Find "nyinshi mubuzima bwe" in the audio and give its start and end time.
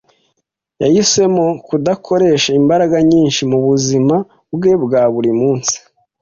3.09-4.73